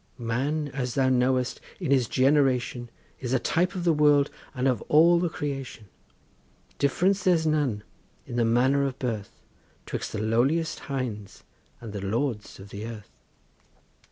[0.17, 4.81] Man as thou knowest, in his generation Is a type of the world and of
[4.89, 5.89] all the creation;
[6.79, 7.83] Difference there's none
[8.25, 9.39] in the manner of birth
[9.85, 11.43] 'Twixt the lowliest hinds
[11.79, 13.11] and the lords of the earth.